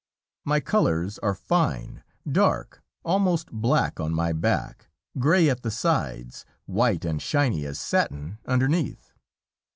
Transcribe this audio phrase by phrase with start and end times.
[0.43, 4.89] My colors are fine, dark, almost black on my back,
[5.19, 9.13] gray at the sides, white and shiny as satin underneath.